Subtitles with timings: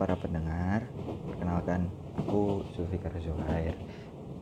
[0.00, 0.88] para pendengar,
[1.28, 3.76] perkenalkan aku Zulfikar Zuhair.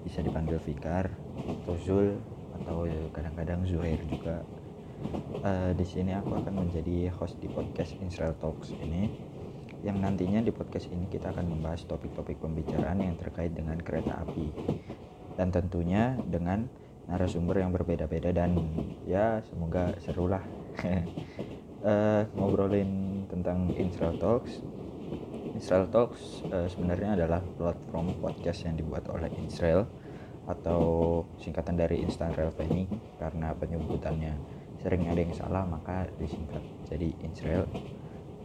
[0.07, 2.15] Bisa dipanggil Fikar atau Zul
[2.63, 4.47] atau kadang-kadang Zuhair juga.
[5.43, 9.11] Uh, di sini aku akan menjadi host di podcast Israel Talks ini
[9.87, 14.51] yang nantinya di podcast ini kita akan membahas topik-topik pembicaraan yang terkait dengan kereta api
[15.39, 16.67] dan tentunya dengan
[17.07, 18.59] narasumber yang berbeda-beda dan
[19.07, 20.43] ya semoga seru lah
[21.87, 24.59] uh, ngobrolin tentang Israel Talks
[25.59, 29.91] Israel Talks uh, sebenarnya adalah platform podcast yang dibuat oleh Israel
[30.47, 30.81] atau
[31.43, 32.87] singkatan dari Instant Revenue
[33.19, 34.33] karena penyebutannya
[34.79, 37.67] sering ada yang salah maka disingkat jadi Israel.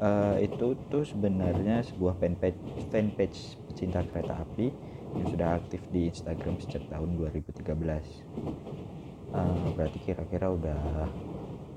[0.01, 2.57] Uh, itu tuh sebenarnya sebuah fanpage
[2.91, 4.73] fanpage pecinta kereta api
[5.13, 10.81] yang sudah aktif di Instagram sejak tahun 2013 uh, eh, berarti kira-kira udah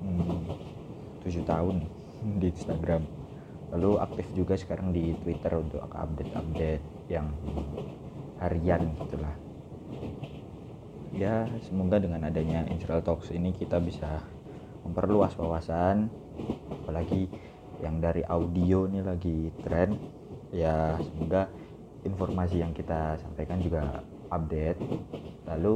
[0.01, 0.41] hmm,
[1.21, 1.75] tujuh hmm, tahun
[2.41, 3.16] di Instagram
[3.73, 7.27] lalu aktif juga sekarang di Twitter untuk update-update yang
[8.39, 9.35] harian gitulah.
[11.11, 14.21] Ya semoga dengan adanya Israel Talks ini kita bisa
[14.85, 16.07] memperluas wawasan
[16.83, 17.27] apalagi
[17.81, 19.97] yang dari audio ini lagi tren.
[20.53, 21.51] Ya semoga
[22.07, 24.79] informasi yang kita sampaikan juga update.
[25.49, 25.73] Lalu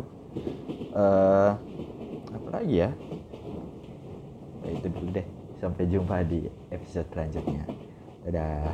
[0.95, 1.57] uh,
[2.31, 2.91] apa lagi ya?
[4.61, 5.27] ya itu dulu deh
[5.61, 7.63] sampai jumpa di episode selanjutnya.
[8.25, 8.73] Dadah